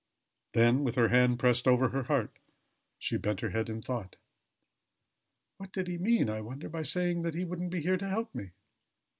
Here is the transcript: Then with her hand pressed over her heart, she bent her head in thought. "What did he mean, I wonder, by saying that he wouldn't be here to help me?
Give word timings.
Then 0.53 0.83
with 0.83 0.95
her 0.95 1.09
hand 1.09 1.37
pressed 1.37 1.67
over 1.67 1.89
her 1.89 2.01
heart, 2.01 2.31
she 2.97 3.17
bent 3.17 3.41
her 3.41 3.51
head 3.51 3.69
in 3.69 3.83
thought. 3.83 4.15
"What 5.57 5.71
did 5.71 5.87
he 5.87 5.99
mean, 5.99 6.27
I 6.27 6.41
wonder, 6.41 6.69
by 6.69 6.81
saying 6.81 7.21
that 7.21 7.35
he 7.35 7.45
wouldn't 7.45 7.69
be 7.69 7.81
here 7.81 7.97
to 7.97 8.09
help 8.09 8.33
me? 8.33 8.49